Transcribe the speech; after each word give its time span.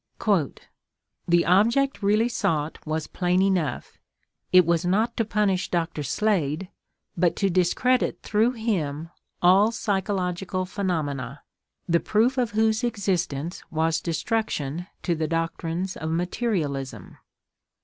"The 1.27 1.45
object 1.45 2.01
really 2.01 2.27
sought 2.27 2.79
was 2.87 3.05
plain 3.05 3.43
enough. 3.43 3.99
It 4.51 4.65
was 4.65 4.83
not 4.83 5.15
to 5.17 5.23
punish 5.25 5.69
Dr. 5.69 6.01
Slade, 6.01 6.69
but 7.15 7.35
to 7.35 7.51
discredit 7.51 8.17
through 8.23 8.53
him 8.53 9.11
all 9.43 9.71
psychological 9.71 10.65
phenomena, 10.65 11.43
the 11.87 11.99
proof 11.99 12.39
of 12.39 12.49
whose 12.49 12.83
existence 12.83 13.61
was 13.69 14.01
destruction 14.01 14.87
to 15.03 15.13
the 15.13 15.27
doctrines 15.27 15.95
of 15.95 16.09
materialism.... 16.09 17.17